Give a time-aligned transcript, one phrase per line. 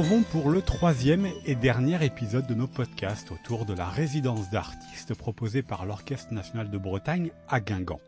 [0.00, 5.12] retrouvons pour le troisième et dernier épisode de nos podcasts autour de la résidence d'artistes
[5.12, 8.00] proposée par l'Orchestre national de Bretagne à Guingamp.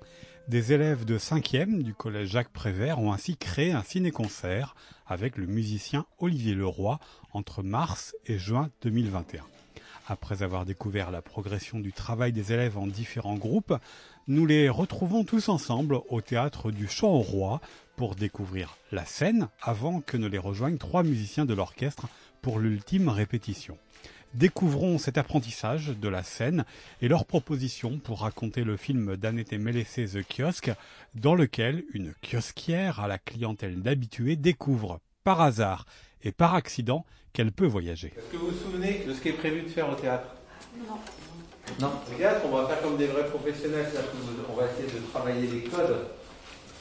[0.49, 4.75] Des élèves de 5e du collège Jacques Prévert ont ainsi créé un ciné-concert
[5.07, 6.99] avec le musicien Olivier Leroy
[7.35, 9.43] entre mars et juin 2021.
[10.09, 13.75] Après avoir découvert la progression du travail des élèves en différents groupes,
[14.27, 17.61] nous les retrouvons tous ensemble au théâtre du Champ au Roi
[17.95, 22.09] pour découvrir la scène avant que ne les rejoignent trois musiciens de l'orchestre
[22.41, 23.79] pour l'ultime répétition.
[24.35, 26.65] Découvrons cet apprentissage de la scène
[27.01, 30.73] et leurs propositions pour raconter le film d'Annette Mélessé The Kiosque,
[31.15, 35.85] dans lequel une kiosquière à la clientèle d'habitués découvre, par hasard
[36.23, 38.13] et par accident, qu'elle peut voyager.
[38.17, 40.29] Est-ce que vous vous souvenez de ce qui est prévu de faire au théâtre?
[40.79, 40.97] Non.
[41.81, 41.91] Non.
[42.15, 44.11] Regarde, on va faire comme des vrais professionnels, c'est-à-dire
[44.47, 45.97] qu'on va essayer de travailler les codes.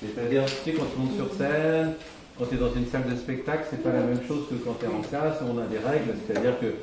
[0.02, 1.94] C'est-à-dire, tu sais, quand tu montes sur scène,
[2.38, 4.74] quand tu es dans une salle de spectacle, c'est pas la même chose que quand
[4.80, 6.74] tu es en classe, on a des règles, c'est-à-dire que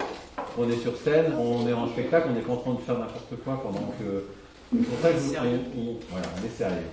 [0.57, 2.98] on est sur scène, on est en spectacle, on n'est pas en train de faire
[2.98, 4.25] n'importe quoi pendant que.
[4.73, 6.87] C'est pour ça que vous, on, on- voilà, on est sérieux.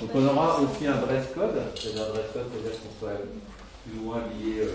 [0.00, 3.18] Donc on aura aussi un dress code, c'est-à-dire un dress code, c'est-à-dire qu'on soit
[3.86, 4.74] plus ou moins habillé euh,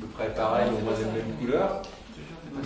[0.00, 1.82] peu près pareil, au moins des mêmes couleurs.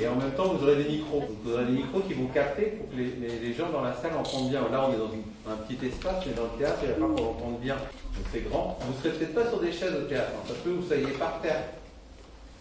[0.01, 1.23] Et en même temps, vous aurez des micros.
[1.45, 3.93] Vous aurez des micros qui vont capter pour que les, les- les gens dans la
[3.95, 4.61] salle entendent bien.
[4.73, 7.11] Là, on est dans une- un petit espace, mais dans le théâtre, il va falloir
[7.15, 7.75] qu'on entende bien.
[7.77, 8.79] Donc c'est grand.
[8.81, 10.31] Vous ne serez peut-être pas sur des chaises au théâtre.
[10.35, 10.45] hein.
[10.49, 11.63] Ça peut vous soyez par terre,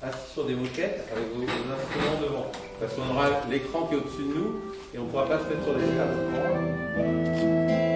[0.03, 2.47] assis sur des moquettes avec vos, vos instruments devant.
[2.79, 4.51] Parce qu'on aura l'écran qui est au-dessus de nous
[4.93, 7.90] et on ne pourra pas se mettre sur des tables.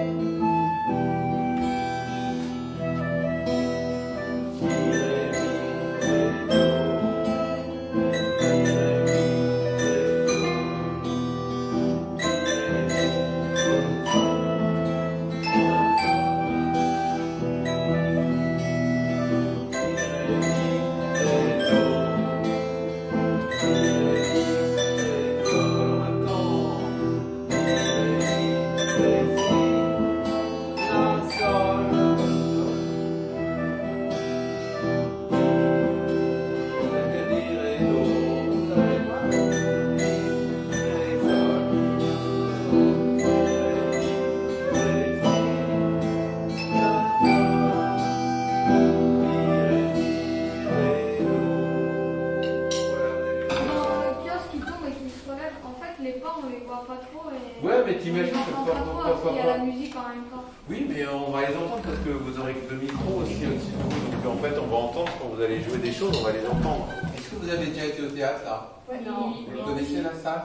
[59.45, 60.45] La musique en même temps.
[60.69, 64.23] Oui, mais on va les entendre parce que vous aurez deux micros aussi vous.
[64.23, 66.45] Donc en fait, on va entendre quand vous allez jouer des choses, on va les
[66.47, 66.87] entendre.
[67.15, 68.71] Est-ce que vous avez déjà été au théâtre là?
[68.87, 70.43] Vous connaissez la salle?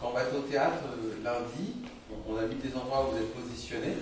[0.00, 1.74] Quand on va être au théâtre euh, lundi,
[2.10, 3.96] on, on a vu des endroits où vous êtes positionnés.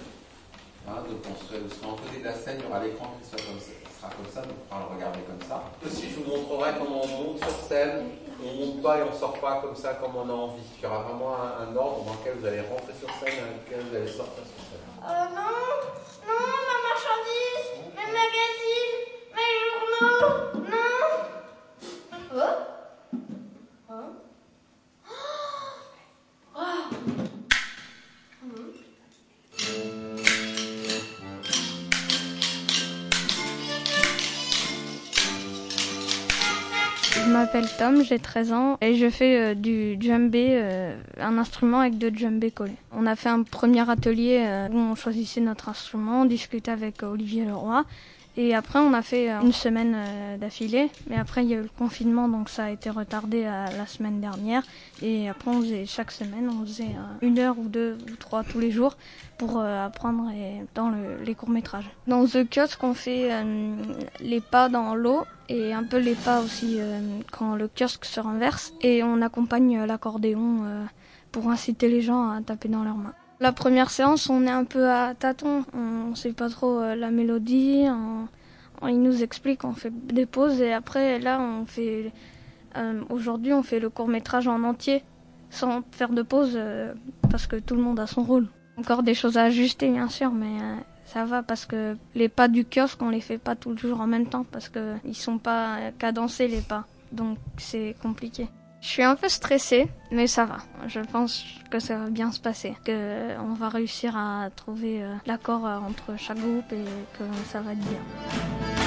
[0.86, 3.16] Hein, donc on serait, vous serez en côté de la scène, il y aura l'écran
[3.16, 3.72] qui sera comme ça,
[4.04, 5.62] sera comme ça, donc on pourra le regarder comme ça.
[5.84, 8.10] Aussi, je vous montrerai comment on monte sur scène,
[8.42, 10.62] on monte pas et on sort pas comme ça comme on a envie.
[10.78, 13.41] Il y aura vraiment un, un ordre dans lequel vous allez rentrer sur scène et
[13.41, 14.84] dans lequel vous allez sortir sur scène.
[15.04, 15.53] Euh, non,
[16.28, 17.66] non, ma marchandise,
[17.97, 18.97] mes magazines,
[19.37, 20.63] mes journaux,
[37.54, 41.98] m'appelle Tom, j'ai 13 ans et je fais euh, du djembé, euh, un instrument avec
[41.98, 42.75] deux djembés collés.
[42.91, 47.04] On a fait un premier atelier euh, où on choisissait notre instrument, on discutait avec
[47.04, 47.84] Olivier Leroy
[48.36, 50.90] et après on a fait euh, une semaine euh, d'affilée.
[51.08, 53.86] Mais après il y a eu le confinement donc ça a été retardé à la
[53.86, 54.62] semaine dernière
[55.02, 58.42] et après on faisait chaque semaine, on faisait euh, une heure ou deux ou trois
[58.44, 58.96] tous les jours
[59.38, 60.30] pour apprendre
[60.74, 61.90] dans le- les courts métrages.
[62.06, 63.30] Dans The Kiosque on fait
[64.20, 66.78] les pas dans l'eau et un peu les pas aussi
[67.32, 70.58] quand le kiosque se renverse et on accompagne l'accordéon
[71.32, 73.12] pour inciter les gens à taper dans leurs mains.
[73.44, 77.11] La première séance, on est un peu à tâtons, on sait pas trop euh, la
[77.11, 82.11] mélodie, on- il nous explique, on fait des pauses et après là on fait
[82.79, 85.05] euh, aujourd'hui on fait le court métrage en entier
[85.50, 86.94] sans faire de pause euh,
[87.31, 88.49] parce que tout le monde a son rôle.
[88.79, 90.56] Encore des choses à ajuster bien sûr mais
[91.05, 94.26] ça va parce que les pas du kiosque, on les fait pas toujours en même
[94.26, 96.85] temps parce que ils sont pas cadencés les pas.
[97.12, 98.49] Donc c'est compliqué.
[98.84, 100.58] Je suis un peu stressée, mais ça va.
[100.88, 105.14] Je pense que ça va bien se passer, que on va réussir à trouver euh,
[105.25, 106.84] l'accord euh, entre chaque groupe et
[107.19, 108.83] que ça va être bien.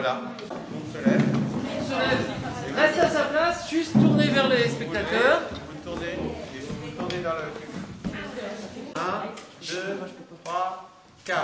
[0.00, 0.22] Voilà.
[0.48, 1.22] On se lève.
[1.78, 2.74] On se lève.
[2.74, 5.42] Reste à sa place, juste tourner vers les spectateurs.
[5.52, 8.16] Vous tournez et vous tournez vers le public.
[8.96, 9.00] 1,
[9.60, 10.00] 2,
[10.44, 10.90] 3,
[11.26, 11.38] 4.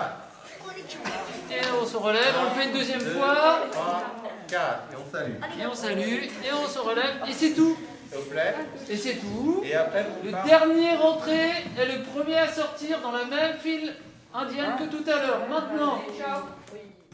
[1.50, 3.66] Et on se relève, on le fait une deuxième fois.
[3.72, 4.02] 3,
[4.48, 4.82] 4.
[4.90, 5.32] Et on salue.
[5.60, 7.76] Et on salue, et on se relève, et c'est tout.
[8.08, 8.54] S'il vous plaît.
[8.88, 9.62] Et c'est tout.
[9.66, 13.92] Et après, vous Le dernier rentré est le premier à sortir dans la même file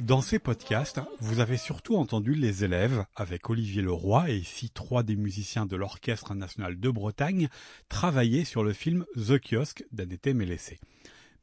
[0.00, 5.04] Dans ces podcasts, vous avez surtout entendu les élèves, avec Olivier Leroy et ici trois
[5.04, 7.48] des musiciens de l'Orchestre national de Bretagne,
[7.88, 10.80] travailler sur le film The Kiosque d'Annette Mélessé.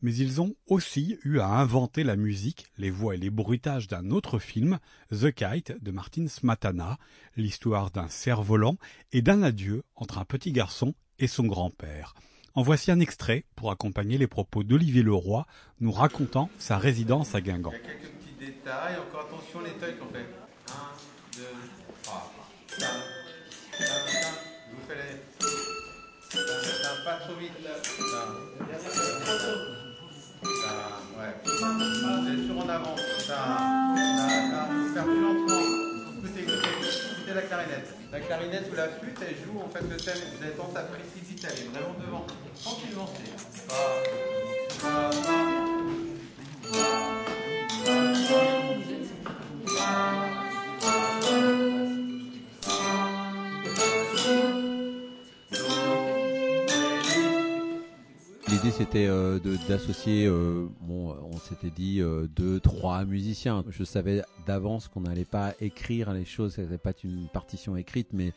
[0.02, 4.10] Mais ils ont aussi eu à inventer la musique, les voix et les bruitages d'un
[4.12, 4.80] autre film,
[5.12, 6.98] The Kite de Martin Smatana,
[7.38, 8.76] l'histoire d'un cerf-volant
[9.14, 12.16] et d'un adieu entre un petit garçon et son grand-père.
[12.56, 15.46] En voici un extrait pour accompagner les propos d'Olivier Leroy,
[15.82, 17.72] nous racontant sa résidence à Guingamp.
[17.72, 18.96] Il y a quelques petits détails.
[18.98, 20.26] Encore attention les qu'on fait.
[20.68, 20.74] 1,
[21.38, 21.44] 2,
[22.04, 22.34] 3.
[22.68, 24.30] Ça, ça, ça.
[24.70, 25.16] Je vous fais les.
[26.30, 26.40] Ça,
[26.84, 27.54] ça, pas trop vite.
[27.64, 27.76] Ça.
[30.44, 30.70] Ça,
[31.18, 31.34] ouais.
[31.44, 32.96] Vous êtes toujours en avant.
[38.12, 40.18] La clarinette ou la flûte, elle joue en fait le thème.
[40.38, 42.28] Vous avez tendance à précipiter, elle est vraiment devant.
[42.64, 43.30] Tranquillement, c'est.
[58.62, 59.40] L'idée c'était euh,
[59.70, 63.64] d'associer, euh, bon, on s'était dit euh, deux, trois musiciens.
[63.70, 68.34] Je savais d'avance qu'on n'allait pas écrire les choses, n'allait pas une partition écrite, mais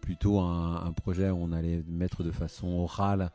[0.00, 3.30] plutôt un, un projet où on allait mettre de façon orale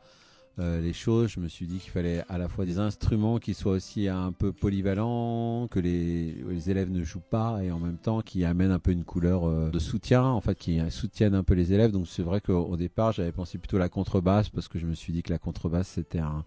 [0.58, 1.30] euh, les choses.
[1.30, 4.32] Je me suis dit qu'il fallait à la fois des instruments qui soient aussi un
[4.32, 8.70] peu polyvalents, que les, les élèves ne jouent pas et en même temps qui amènent
[8.70, 11.92] un peu une couleur euh, de soutien, en fait, qui soutiennent un peu les élèves.
[11.92, 14.86] Donc c'est vrai qu'au au départ, j'avais pensé plutôt à la contrebasse parce que je
[14.86, 16.44] me suis dit que la contrebasse c'était un,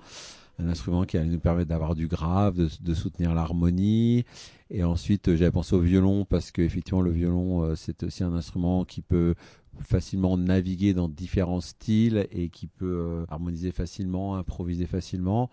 [0.59, 4.25] un instrument qui allait nous permettre d'avoir du grave, de, de soutenir l'harmonie.
[4.69, 8.33] Et ensuite, j'avais pensé au violon parce que effectivement, le violon, euh, c'est aussi un
[8.33, 9.33] instrument qui peut
[9.81, 15.49] facilement naviguer dans différents styles et qui peut euh, harmoniser facilement, improviser facilement.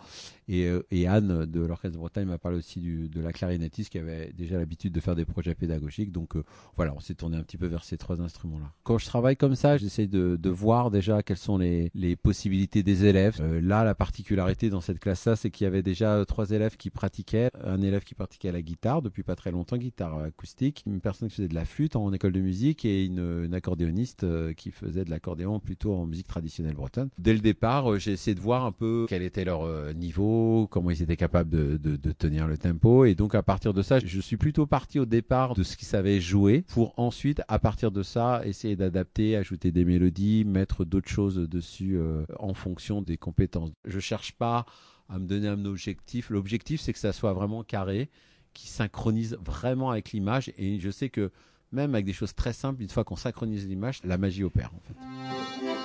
[0.48, 3.98] Et, euh, et Anne de l'Orchestre de Bretagne m'a parlé aussi de la clarinettiste qui
[3.98, 6.12] avait déjà l'habitude de faire des projets pédagogiques.
[6.12, 6.44] Donc euh,
[6.76, 8.72] voilà, on s'est tourné un petit peu vers ces trois instruments-là.
[8.84, 13.42] Quand je travaille comme ça, j'essaie de, voir déjà quelles sont les, possibilités des élèves.
[13.60, 17.50] Là, la particularité dans cette classe-là, c'est qu'il y avait déjà trois élèves qui pratiquaient.
[17.62, 20.84] Un élève qui pratiquait la guitare depuis pas très longtemps, guitare acoustique.
[20.86, 24.15] Une personne qui faisait de la flûte en école de musique et une, une accordéoniste
[24.24, 27.08] euh, qui faisait de l'accordéon plutôt en musique traditionnelle bretonne.
[27.18, 30.68] Dès le départ, euh, j'ai essayé de voir un peu quel était leur euh, niveau,
[30.70, 33.04] comment ils étaient capables de, tenir le tempo.
[33.04, 35.88] Et donc à partir de ça, je suis plutôt parti au départ de ce qu'ils
[35.88, 41.08] savaient jouer pour ensuite, à partir de ça, essayer d'adapter, ajouter des mélodies, mettre d'autres
[41.08, 41.98] choses dessus
[42.38, 43.70] en fonction des compétences.
[43.84, 44.66] Je cherche pas
[45.08, 46.30] à me donner un objectif.
[46.30, 48.10] L'objectif, c'est que ça soit vraiment carré,
[48.54, 50.52] qui synchronise vraiment avec l'image.
[50.56, 51.30] Et je sais que
[51.72, 54.80] même avec des choses très simples, une fois qu'on synchronise l'image, la magie opère en
[54.80, 55.75] fait.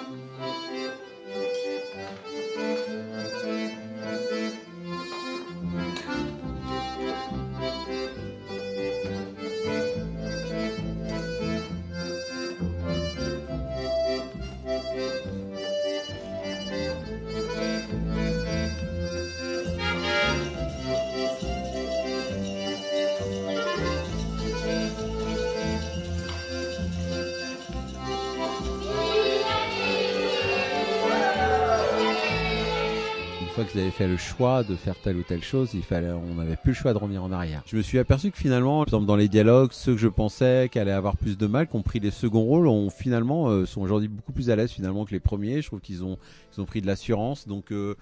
[33.61, 36.35] Fois qu'ils avaient fait le choix de faire telle ou telle chose, il fallait, on
[36.35, 37.61] n'avait plus le choix de revenir en arrière.
[37.67, 40.67] Je me suis aperçu que finalement, par exemple dans les dialogues, ceux que je pensais
[40.71, 43.65] qui allaient avoir plus de mal, qui ont pris les seconds rôles, ont finalement euh,
[43.65, 45.61] sont aujourd'hui beaucoup plus à l'aise finalement que les premiers.
[45.61, 46.17] Je trouve qu'ils ont,
[46.55, 47.47] ils ont pris de l'assurance.
[47.47, 47.95] Donc euh,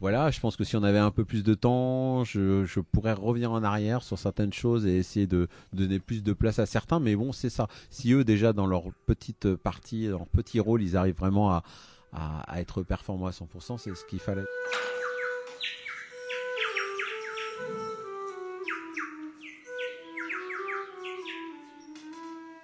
[0.00, 3.12] voilà, je pense que si on avait un peu plus de temps, je, je pourrais
[3.12, 6.98] revenir en arrière sur certaines choses et essayer de donner plus de place à certains.
[6.98, 7.68] Mais bon, c'est ça.
[7.90, 11.62] Si eux déjà dans leur petite partie, dans leur petit rôle, ils arrivent vraiment à,
[12.14, 14.44] à, être performants à 100%, c'est ce qu'il fallait.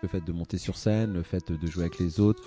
[0.03, 2.43] Le fait de monter sur scène, le fait de jouer avec les autres,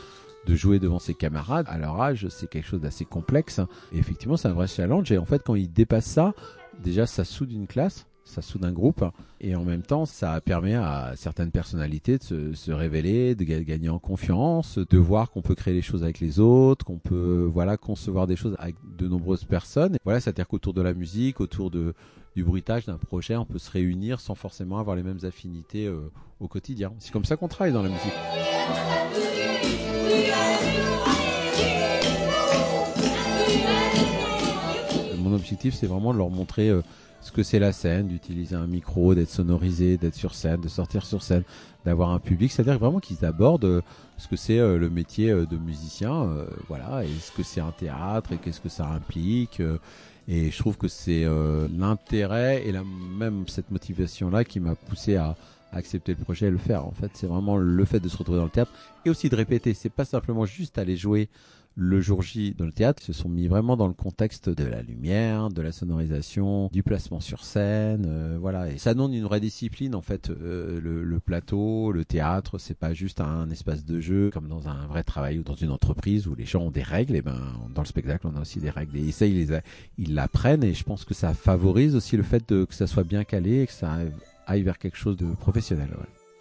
[0.46, 3.60] de jouer devant ses camarades, à leur âge, c'est quelque chose d'assez complexe.
[3.92, 5.12] Et effectivement, c'est un vrai challenge.
[5.12, 6.34] Et en fait, quand ils dépassent ça,
[6.80, 8.08] déjà, ça soude une classe.
[8.26, 9.04] Ça soude un groupe
[9.42, 14.00] et en même temps ça permet à certaines personnalités de se, révéler, de gagner en
[14.00, 18.28] confiance, de voir qu'on peut créer les choses avec les autres, qu'on peut voilà concevoir
[18.28, 19.98] des choses avec de nombreuses personnes.
[20.04, 21.94] Voilà, c'est-à-dire qu'autour de la musique, autour de
[22.36, 26.12] du bruitage d'un projet, on peut se réunir sans forcément avoir les mêmes affinités euh,
[26.40, 26.94] au quotidien.
[27.00, 28.14] C'est comme ça qu'on travaille dans la musique.
[35.34, 36.82] Objectif, c'est vraiment de leur montrer euh,
[37.22, 41.06] ce que c'est la scène, d'utiliser un micro, d'être sonorisé, d'être sur scène, de sortir
[41.06, 41.44] sur scène,
[41.86, 42.52] d'avoir un public.
[42.52, 43.82] C'est-à-dire vraiment qu'ils abordent euh,
[44.18, 46.30] ce que c'est le métier de musicien,
[46.70, 49.62] voilà, et ce que c'est un théâtre, et qu'est-ce que ça implique
[50.28, 52.74] et je trouve que c'est euh, l'intérêt et
[53.18, 55.36] même cette motivation-là qui m'a poussé à,
[55.76, 56.86] accepter le projet et le faire.
[56.86, 58.72] En fait, c'est vraiment le fait de se retrouver dans le théâtre
[59.06, 59.74] et aussi de répéter.
[59.74, 61.30] C'est pas simplement juste aller jouer
[61.76, 64.82] le jour J dans le théâtre, se sont mis vraiment dans le contexte de la
[64.82, 68.70] lumière, de la sonorisation, du placement sur scène, euh, voilà.
[68.70, 70.30] Et ça demande une vraie discipline en fait.
[70.30, 74.88] Euh, le, plateau, le théâtre, c'est pas juste un espace de jeu comme dans un
[74.88, 77.16] vrai travail ou dans une entreprise où les gens ont des règles.
[77.16, 77.40] Et ben
[77.74, 78.98] dans le spectacle, on a aussi des règles.
[78.98, 79.60] Et ça, ils les
[79.98, 83.04] ils l'apprennent et je pense que ça favorise aussi le fait de, que ça soit
[83.04, 83.98] bien calé et que ça
[84.48, 85.90] aille vers quelque chose de professionnel.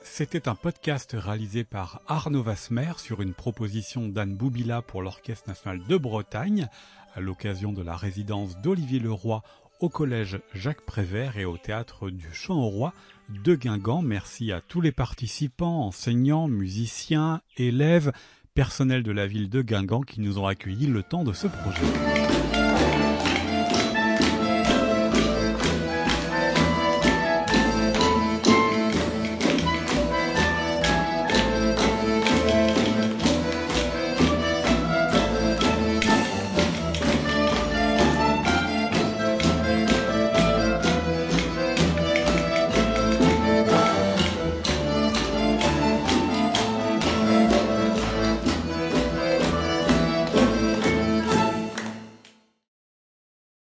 [0.04, 5.80] C'était un podcast réalisé par Arnaud Vasmer sur une proposition d'Anne Boubila pour l'Orchestre national
[5.88, 6.68] de Bretagne
[7.14, 9.42] à l'occasion de la résidence d'Olivier Leroy
[9.80, 12.92] au collège Jacques Prévert et au théâtre du Champ au Roi
[13.28, 14.02] de Guingamp.
[14.02, 18.12] Merci à tous les participants, enseignants, musiciens, élèves,
[18.54, 22.51] personnels de la ville de Guingamp qui nous ont accueillis le temps de ce projet.